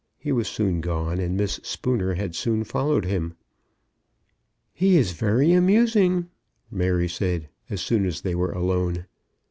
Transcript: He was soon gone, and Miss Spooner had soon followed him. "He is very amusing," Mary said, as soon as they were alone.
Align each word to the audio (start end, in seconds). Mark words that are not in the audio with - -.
He 0.17 0.31
was 0.31 0.47
soon 0.47 0.81
gone, 0.81 1.19
and 1.19 1.37
Miss 1.37 1.59
Spooner 1.61 2.15
had 2.15 2.33
soon 2.33 2.63
followed 2.63 3.05
him. 3.05 3.35
"He 4.73 4.97
is 4.97 5.11
very 5.11 5.51
amusing," 5.53 6.27
Mary 6.71 7.07
said, 7.07 7.49
as 7.69 7.81
soon 7.81 8.07
as 8.07 8.21
they 8.21 8.33
were 8.33 8.51
alone. 8.51 9.05